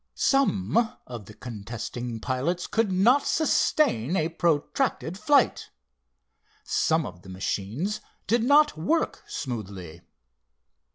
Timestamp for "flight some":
5.15-7.05